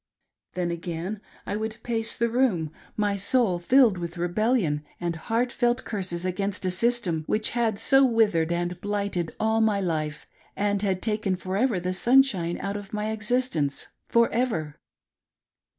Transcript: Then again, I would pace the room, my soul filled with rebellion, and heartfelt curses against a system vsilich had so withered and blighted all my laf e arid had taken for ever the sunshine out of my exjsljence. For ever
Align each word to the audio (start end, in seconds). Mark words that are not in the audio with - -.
Then 0.55 0.71
again, 0.71 1.21
I 1.45 1.55
would 1.55 1.77
pace 1.83 2.15
the 2.17 2.27
room, 2.27 2.71
my 2.97 3.15
soul 3.15 3.59
filled 3.59 3.99
with 3.99 4.17
rebellion, 4.17 4.83
and 4.99 5.15
heartfelt 5.15 5.85
curses 5.85 6.25
against 6.25 6.65
a 6.65 6.71
system 6.71 7.23
vsilich 7.29 7.49
had 7.49 7.77
so 7.77 8.03
withered 8.03 8.51
and 8.51 8.81
blighted 8.81 9.35
all 9.39 9.61
my 9.61 9.79
laf 9.79 10.25
e 10.25 10.25
arid 10.61 10.81
had 10.81 11.03
taken 11.03 11.35
for 11.35 11.55
ever 11.55 11.79
the 11.79 11.93
sunshine 11.93 12.57
out 12.61 12.77
of 12.77 12.93
my 12.93 13.15
exjsljence. 13.15 13.89
For 14.07 14.27
ever 14.31 14.79